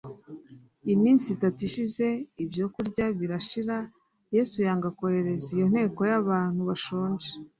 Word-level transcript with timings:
Iminsi 0.93 1.25
itatu 1.35 1.59
ishize, 1.67 2.05
ibyo 2.43 2.65
kurya 2.73 3.05
birashira. 3.19 3.77
Yesu 4.35 4.55
yanga 4.65 4.89
kohereza 4.97 5.47
iyo 5.55 5.65
nteko 5.71 5.99
y'abantu 6.11 6.61
bashonje; 6.69 7.29